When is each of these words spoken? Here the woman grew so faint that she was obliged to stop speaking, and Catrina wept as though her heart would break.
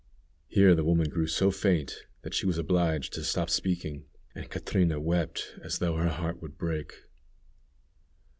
Here 0.47 0.73
the 0.73 0.83
woman 0.83 1.09
grew 1.09 1.27
so 1.27 1.51
faint 1.51 2.07
that 2.23 2.33
she 2.33 2.47
was 2.47 2.57
obliged 2.57 3.13
to 3.13 3.23
stop 3.23 3.51
speaking, 3.51 4.05
and 4.33 4.49
Catrina 4.49 4.99
wept 4.99 5.59
as 5.61 5.77
though 5.77 5.97
her 5.97 6.09
heart 6.09 6.41
would 6.41 6.57
break. 6.57 6.95